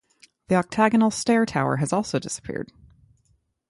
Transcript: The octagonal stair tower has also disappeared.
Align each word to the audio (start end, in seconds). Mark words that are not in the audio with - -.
The 0.47 0.55
octagonal 0.55 1.11
stair 1.11 1.45
tower 1.45 1.75
has 1.75 1.93
also 1.93 2.17
disappeared. 2.17 2.71